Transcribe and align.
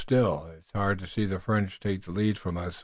Still, 0.01 0.47
it's 0.57 0.71
hard 0.73 0.97
to 0.97 1.05
see 1.05 1.27
the 1.27 1.37
French 1.39 1.79
take 1.79 2.01
the 2.01 2.11
lead 2.11 2.39
from 2.39 2.57
us. 2.57 2.79